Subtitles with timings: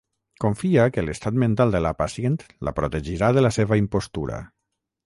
[0.43, 4.43] Confia que l'estat mental de la pacient la protegirà de la seva impostura.